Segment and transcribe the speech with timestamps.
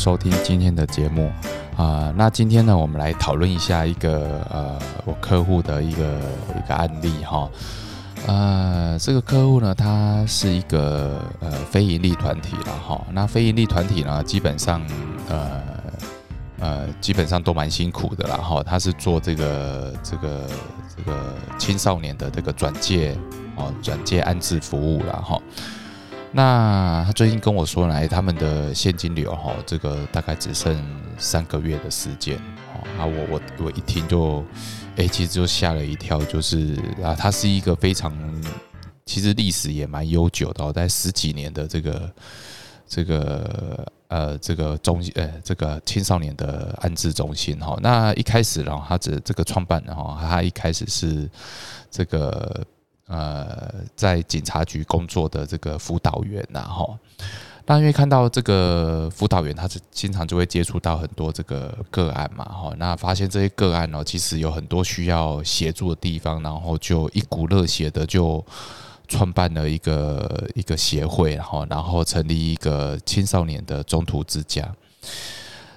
[0.00, 1.30] 收听今天的节目
[1.76, 6.18] 啊、那今天呢，我们来讨论一下一个呃，我客户的一个
[6.56, 7.46] 一个案例哈。
[8.26, 13.06] 呃，这个客户呢，他是一个呃非盈利团体了哈。
[13.12, 14.82] 那非盈利团体呢，基本上
[15.28, 15.62] 呃
[16.60, 18.62] 呃基本上都蛮辛苦的啦哈。
[18.62, 20.48] 他是做这个这个
[20.96, 23.14] 这个青少年的这个转介
[23.56, 25.38] 哦，转介安置服务了哈。
[26.32, 30.80] 那他最近跟我说来，他们的现金流哈，这个大概只剩
[31.18, 32.36] 三个月的时间
[32.72, 32.86] 哦。
[32.96, 34.44] 啊，我我我一听就，
[34.96, 38.16] 哎、其实就吓了一跳，就是啊，它是一个非常，
[39.04, 42.12] 其实历史也蛮悠久的、哦，在十几年的这个
[42.86, 47.76] 这个呃这个中呃这个青少年的安置中心哈。
[47.82, 51.28] 那一开始呢，他这这个创办人哈，他一开始是
[51.90, 52.64] 这个。
[53.10, 56.96] 呃，在警察局工作的这个辅导员呐，哈，
[57.66, 68.44] 那因为看到这个辅导员，他是经常就会接触到很多这个个案嘛，哈，那发现这些个案呢，其实有很多需要协助的地方，然后就一股热血的就
[69.08, 74.72] 创办了一个一个协会，然后然后成立一个青少年的中途之家。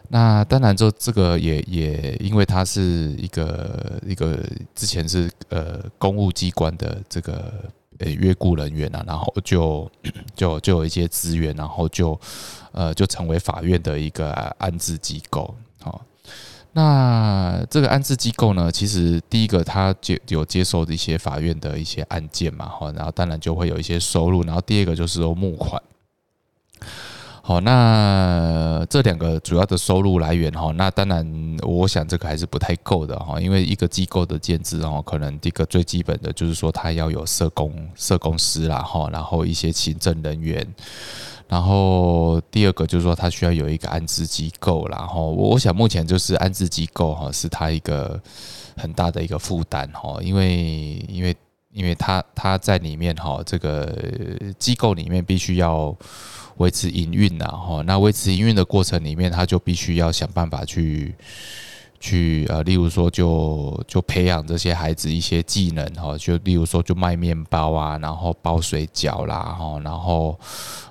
[0.10, 4.38] 那当然，这这个也也因为他是一个一个
[4.76, 7.52] 之前是呃公务机关的这个
[7.98, 9.90] 呃约雇人员啊，然后就
[10.36, 12.20] 就就有一些资源，然后就
[12.74, 15.56] 呃就成为法院的一个安置机构。
[15.82, 16.06] 好，
[16.74, 25.82] 那这个安置机构呢，其实第一个他接有接受一些法院的一些案件嘛，哈，然后当然就会有一些收入，然后第二个就是说募款。
[27.46, 40.66] 好，那这两个主要的收入来源哈，那当然我想这个还是不太够的哈，因为一个机构的建制哦，可能第一个最基本的就是说它要有社工、社工师啦哈，然后一些行政人员，
[41.50, 48.18] 然后第二个就是说它需要有一个安置机构啦，哈我想目前就是安置机构哈是它一个
[48.78, 51.36] 很大的一个负担哈，因为因为
[51.74, 53.94] 因为他他在里面哈，这个
[54.58, 55.96] 机构里面必须要。
[56.58, 61.16] 维持营运呐，哈，那维持营运的过程里面，他就必须要想办法去
[62.00, 70.40] 去呃，例如说就就培养这些孩子一些技能哈，就例如说就卖面包啊，然后包水饺啦，哈，然后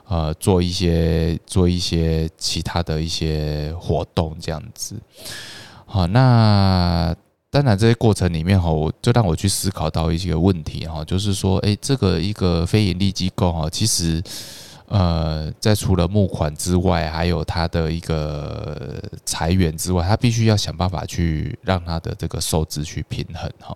[0.09, 5.00] 呃做一些做一些其他的一些活动这样子，
[5.87, 7.14] 好，那
[7.53, 14.21] 当然这些过程里面哈，我就让我去思考到一些问题哈，就是说，诶，这个一个非营利机构哈，其实。
[14.89, 23.75] 呃，在除了募款之外，还有他的一个裁员之外，他必须要想办法去让他的这个收支去平衡哈。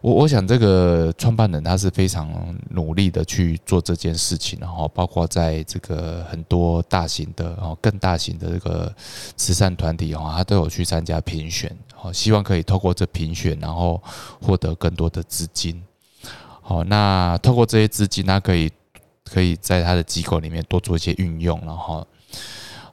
[0.00, 8.90] 我我想这个创办人他是非常努力的去做这件事情，然后包括在这个很多大型的哦更大型的这个
[9.36, 14.02] 慈善团体哈，他都有去参加评选，好希望可以透过这评选，然后
[14.40, 15.82] 获得更多的资金。
[16.62, 18.70] 好，那透过这些资金，他可以。
[19.30, 22.06] 可以在他的机构里面多做一些运用，然后，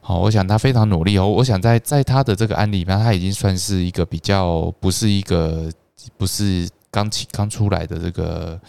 [0.02, 1.26] 好，我想他非常努力哦。
[1.26, 5.72] 我想在在他的这个案例里面，他已经算是一个比较不是一个
[6.18, 8.60] 不是刚起刚出来的这个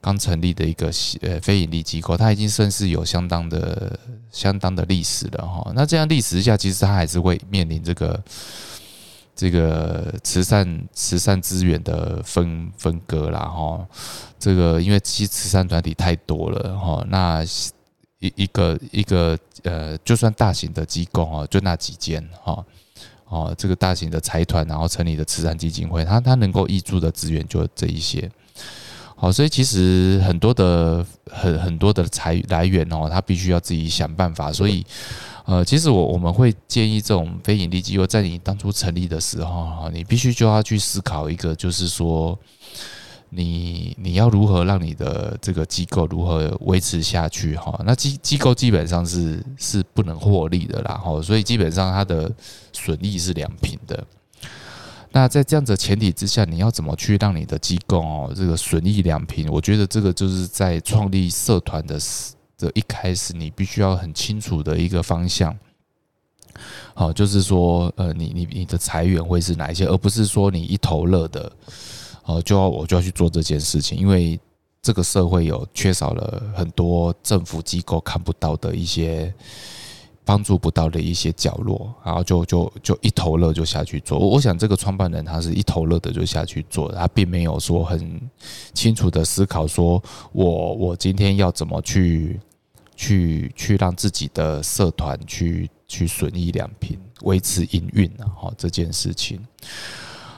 [0.00, 0.90] 刚成立的一个
[1.20, 3.96] 呃非盈利机构，他已经算是有相当的
[4.32, 5.70] 相当的历史了哈。
[5.72, 8.20] 那这样历史下，其实他还是会面临这个。
[9.36, 13.84] 这个慈善慈善资源的分分割啦，哈，
[14.38, 17.42] 这个因为其实慈善团体太多了，哈，那
[18.20, 22.64] 一一个一个呃，就算大型的机构哦，就那几间，哈，
[23.26, 28.30] 哦，这个大型的财团，然后成立的慈善基金会，它它能够挹注的资源就这一些，
[29.16, 34.86] 好，所以其实很多的很很多的财来源哦，它必须要自己想办法，所以。
[35.46, 42.38] 呃，其实我我们会建议这种非盈利机构，在你当初成立的时候，你必须就要去思考一个，就是说，
[43.28, 47.78] 你你要如何让你的这个机构如何维持下去哈？
[47.84, 52.32] 那机机构基本上是是不能获利的啦，哈，所以基本上它的
[52.72, 54.02] 损益是两平的。
[55.12, 59.48] 那在这样子前提之下，你要怎么去让你的机构哦，这个损益两平？
[59.52, 65.56] 我觉得这个就是在创立社团的时这一开始你必须要很清楚的一个方向，
[66.94, 71.50] 好，就是说，呃，你你你的财源会是哪一些，而不是说你一头热的，
[72.24, 74.38] 哦，就要我就要去做这件事情，因为
[74.80, 79.34] 这个社会有缺少了很多政府机构看不到的一些
[80.24, 84.18] 帮助不到的一些角落，然后就就就一头热就下去做。
[84.18, 88.23] 我我想这个创办人他是一头热的就下去做，他并没有说很
[88.72, 90.02] 清楚的思考，说
[90.32, 92.40] 我我今天要怎么去。
[92.96, 99.44] 去去让自己的社团去去损益两平，维持营运啊，哈，这件事情。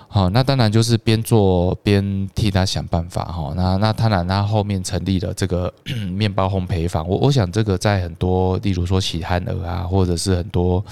[0.08, 3.52] 好，那当然就是边做边替他想办法哈。
[3.54, 5.70] 那那当然，他后面成立了这个
[6.10, 7.06] 面包烘焙坊。
[7.06, 10.82] 我我想这个在很多，例如说喜憨儿啊，或者是很多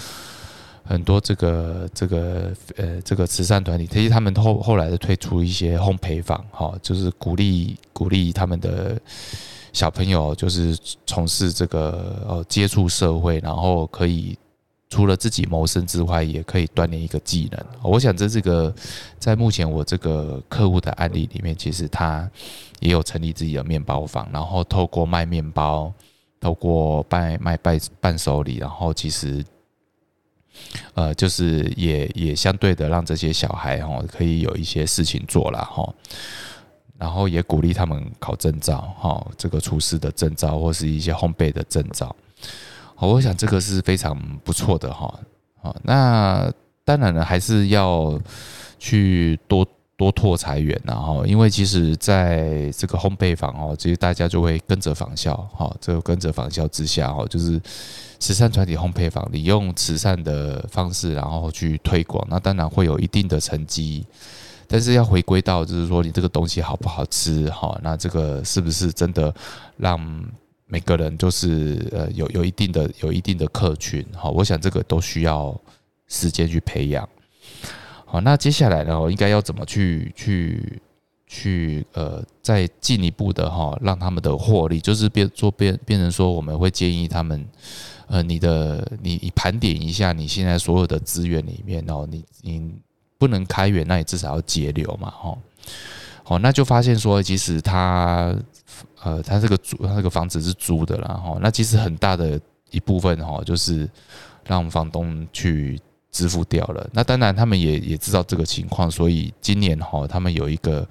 [0.84, 9.00] 很多这个这个呃这个慈善团体，其实他们后后来的推出一些烘焙坊，哈，就是鼓励鼓励他们的
[9.72, 14.38] 小朋友，就是从事这个呃接触社会，然后可以。
[14.90, 17.60] 除了自己谋生之外，也可以锻炼一个技能。
[17.82, 18.72] 我想，这这个
[19.18, 22.30] 在目前我这个客户的案例里面，其实他
[22.78, 25.92] 也有成立自己的面包房，然后透过卖面包，
[26.38, 29.44] 透过卖卖伴伴手礼，然后其实，
[30.94, 35.92] 呃，就是也也相对的让这些小孩哈可以有一些事情做了哈，
[36.98, 42.14] 然后也鼓励他们考证照哈，这个厨师的证照或是一些烘焙的证照。
[42.94, 45.12] 好，我想这个是非常不错的哈。
[45.60, 46.52] 好，那
[46.84, 48.20] 当然了，还是要
[48.78, 49.66] 去多
[49.96, 55.74] 多拓财源然后，因为其实在这个烘焙坊哦，其实大家就会跟着仿效哈。
[55.80, 57.60] 这个跟着仿效之下哦，就是
[58.18, 64.04] 慈善团体烘焙坊，你用慈善的方式然后去推广，那当然会有一定的成绩。
[64.66, 67.78] 但是要回归到就是说，你这个东西好不好吃哈？
[67.82, 69.34] 那这个是不是真的
[69.76, 70.24] 让？
[70.66, 75.54] 每个人就是呃有有一定的有一定的客群，好，我想这个都需要
[76.08, 77.06] 时间去培养。
[78.14, 80.80] 好，那接下来呢，我应该要怎么去去
[81.26, 87.44] 去呃再进一步的哈，让他们的获利，就是变做变变成说，我们会建议他们，
[88.06, 92.72] 呃，你的你你盘点一下你现在所有的资源里面哦，你你
[93.18, 95.36] 不能开源，那你至少要节流嘛，哈。
[96.22, 98.32] 好，那就发现说，其实他，
[99.02, 102.40] 呃，他这个租，他这个房子是租的，然后那其实很大的
[102.70, 103.90] 一部分哈，就是
[104.46, 105.80] 让房东去
[106.14, 106.88] 支付掉了。
[106.92, 110.86] 那当然，他们也也知道这个情况，所以今年哈，他们有一个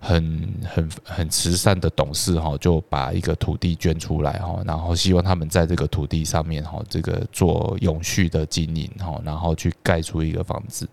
[0.00, 10.88] 很很很慈善的董事哈，就把一个土地捐出来哈，然后希望他们在这个土地上面哈，这个做永续的经营哈，然后去盖出一个房子。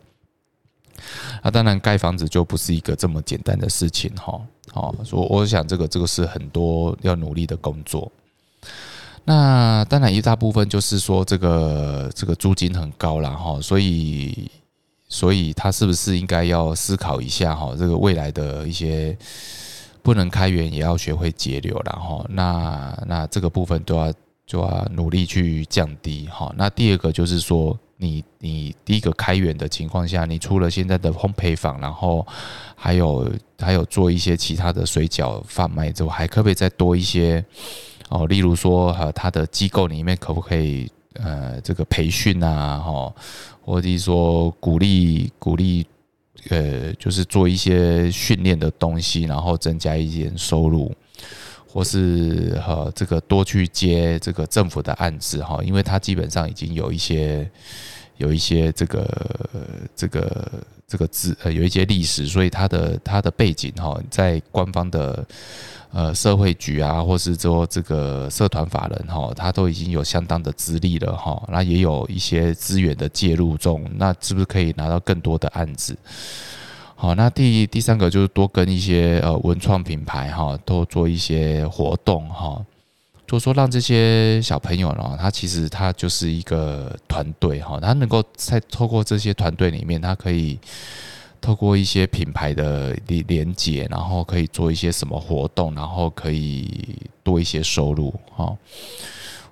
[1.44, 4.40] 那当然，盖房子就不是一个这么简单的事情哈。
[4.74, 8.12] 哦，我我想这个这个是很多要努力的工作。
[9.30, 14.50] 那当然一大部分就是说，这个这个租金很高了哈，所以
[15.08, 17.76] 所以他是不是应该要思考一下哈？
[17.78, 19.16] 这个未来的一些
[20.02, 22.26] 不能开源，也要学会节流了哈。
[22.30, 24.12] 那那这个部分都要
[24.48, 26.52] 就要努力去降低哈。
[26.58, 27.78] 那第二个就是说。
[28.02, 32.26] 你你第一个开源的情况下，你除了现在的烘焙坊，然后
[32.74, 33.30] 还有
[33.60, 37.44] 还有做一些其他的水饺贩卖之后，还可不可以再多一些
[38.10, 38.28] 哦？
[38.28, 43.14] 例如说，哈，他的机构里面可不可以呃这个培训啊，哈，
[43.62, 45.88] 或者是说鼓励鼓励
[46.50, 50.94] 呃，就是做一些训练的东西，然后增加一点收入，
[51.68, 57.50] 或是哈这个多去接这个政府的案子哈，因为他基本上已经有一些。
[58.20, 59.50] 有一些这个
[59.96, 60.46] 这个
[60.90, 65.24] 这个字呃，有一些历史，所以他的他的背景哈，在官方的
[65.92, 75.96] 呃社会局啊，或是说这个社团法人哈，他都已经有相当的资历了哈，那也有一些资源的介入中，那是不是可以拿到更多的案子？
[76.96, 82.66] 好，那第第三个就是多跟一些呃文创品牌哈，多做一些活动哈。
[83.30, 90.58] 就说让这些小朋友呢，他其实他就是一个团队哈，他能够在透过这些团队里面，他可以
[91.40, 98.52] 透过一些品牌的连连接，然后可以做一些什么活动，然后可以多一些收入哈。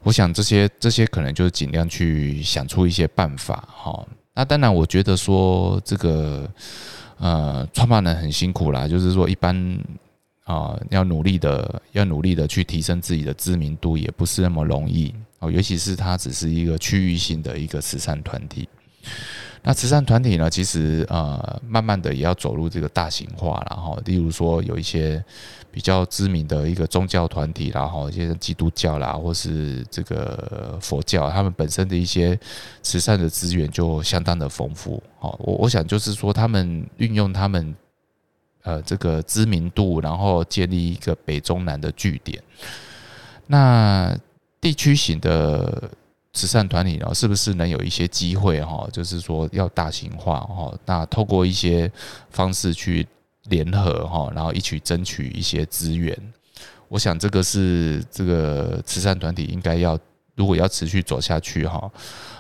[0.02, 4.04] 我想这些这些可能就是尽量去想出一些办法哈。
[4.34, 6.50] 那当然，我觉得说这个
[7.20, 9.80] 呃，创办人很辛苦啦，就是说一般。
[10.48, 15.52] 啊，要努力的，要努力的去提升自己的知名度，也不是那么容易哦。
[15.52, 18.68] 尤其是它只是一个区域性的一个慈善团体。
[19.62, 24.02] 那慈善团体呢，其实呃，慢慢的也要走入这个大型化了哈。
[24.06, 25.22] 例如说，有一些
[25.70, 32.40] 比较知名的一个宗教团体然后一些基督教啦，或是这个佛教，他们本身的一些
[32.82, 35.04] 慈善的资源就相当的丰富。
[35.20, 37.76] 哦，我我想就是说，他们运用他们。
[38.68, 42.44] 呃，这个知名度，然后建立一个北中南的据点。
[43.46, 44.14] 那
[44.60, 45.90] 地区型的
[46.34, 48.86] 慈善团体呢，是不是能有一些机会哈？
[48.92, 51.90] 就是说要大型化哈，那透过一些
[52.30, 53.08] 方式去
[53.46, 56.14] 联合哈，然后一起争取一些资源。
[56.90, 59.98] 我想这个是这个慈善团体应该要
[60.36, 61.90] 如果要持续走下去哈，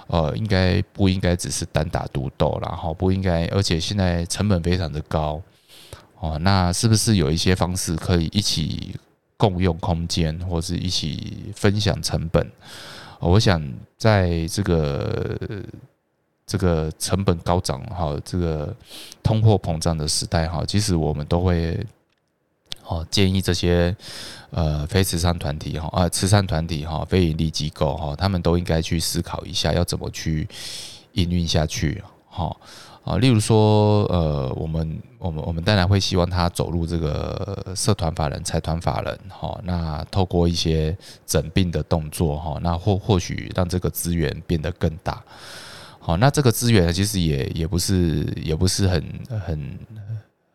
[0.07, 5.41] 呃，应该不应该只是单打独斗然后不应该，而且现在成本非常的高
[6.19, 8.95] 哦，那是不是有一些方式可以一起
[9.37, 12.49] 共用空间，或是一起分享成本？
[13.19, 13.61] 我想
[13.97, 15.63] 在这个。
[16.49, 18.73] 这个成本高涨哈，这个
[19.21, 21.77] 通货膨胀的时代哈，其实我们都会
[22.85, 23.93] 哦建议这些
[24.51, 30.47] 呃非慈善团体哈啊慈善团体哈非营利机构哈，他们都应该去思考一下要怎么去
[31.11, 32.01] 营运下去
[32.37, 32.55] 哈
[33.03, 45.23] 啊，例如说呃我们我们我们当然会希望他走入这个社团法人财团法人哈，那透过一些整并的动作哈，那或或许让这个资源变得更大。
[45.99, 49.03] 好，那这个资源其实也也不是也不是很
[49.45, 49.79] 很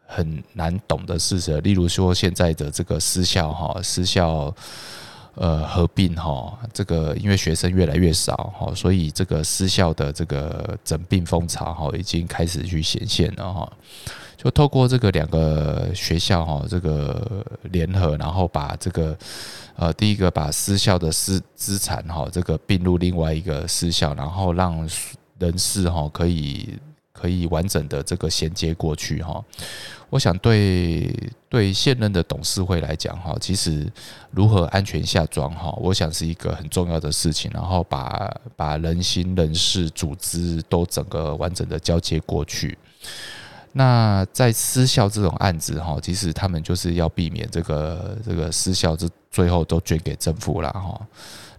[0.06, 1.60] 很难懂的事实。
[1.62, 4.54] 例如说，现在的这个私校哈，私校
[5.34, 13.72] 呃合并哈，这个因为学生越来越少哈，所以这个私校的这个整并风潮哈，已经开始去显现了哈。
[14.36, 19.16] 就透过这个两个学校哈，这个联合，然后把这个
[19.76, 24.88] 呃第一个把私校的私资产哈，这个并入另外一个私校，然后让。
[25.38, 26.78] 人事哈可以
[27.22, 29.40] 可以完整的这个衔接过去哈，
[30.10, 31.08] 我想对
[31.48, 33.88] 对现任的董事会来讲哈，其实
[34.32, 37.48] 如何安全下庄哈，我想是一个很重要的事情。
[37.54, 42.76] 然后把把人心、人事、组织都整个完整的交接过去。
[43.72, 51.00] 那在失效这种案子哈，其实他们就是要避免这个这个失效这最后都捐给政府了哈。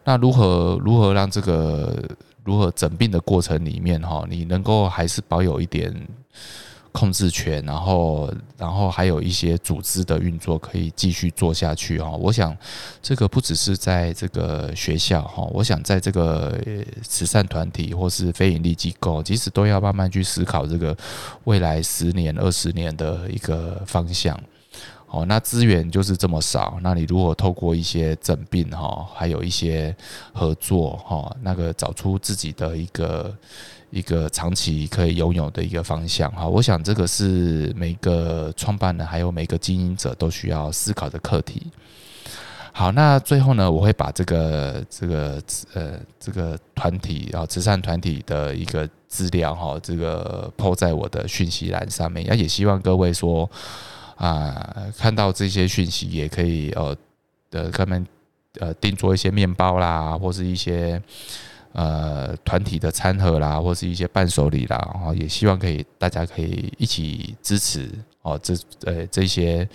[0.03, 2.03] 那如何如何让这个？
[2.43, 5.93] 如何整病的过程里面哈，你能够还是保有一点
[6.91, 12.11] 控制权，然后然后还有一些组织的运作可以继续做下去哈。
[12.11, 12.55] 我想
[13.01, 16.55] 这个不只是在这个学校哈，我想在这个
[17.01, 20.95] 慈善团体或是非营利机构，其实都要慢慢去思考这个
[21.45, 24.39] 未来十年、二十年的一个方向。
[25.13, 29.95] 哦，那资源就是这么少，那你如果透过一些诊病哈，还有一些
[30.33, 33.37] 合作哈，那个找出自己的一个
[33.91, 41.67] 一个长期可以拥有的一个方向哈，我想这个是每个创办人还有每个经营者都需要思考的课题。
[42.71, 45.39] 好，那最后呢，我会把这个这个
[45.75, 53.47] 呃这个团体啊慈善团体的一个资料哈，这个抛在我的讯息栏上面，那也希望各位说。
[54.15, 56.95] 啊，看到这些讯息也可以呃，
[57.51, 58.05] 呃，他们
[58.59, 61.01] 呃订做一些面包啦，或是一些
[61.73, 67.89] 呃团体的餐盒啦，或是一些伴手礼啦，然后也希望可以大家可以一起支持
[68.21, 68.53] 哦，这
[68.85, 69.67] 呃这些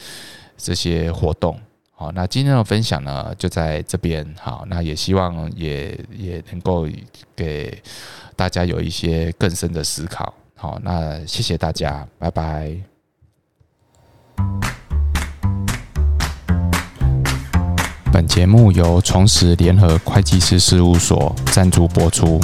[0.57, 1.59] 这些活动。
[1.93, 4.25] 好，那今天的分享呢就在这边。
[4.39, 6.87] 好，那也希望也也能够
[7.35, 7.83] 给
[8.37, 10.33] 大家有一些更深的思考。
[10.55, 12.98] 好，那谢谢大家，拜拜。
[18.13, 22.41] 本节目由重实联合会计师事务所赞助播出。